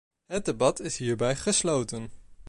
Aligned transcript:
Het 0.25 0.45
debat 0.45 0.79
is 0.79 0.97
hierbij 0.97 1.35
gesloten. 1.35 2.11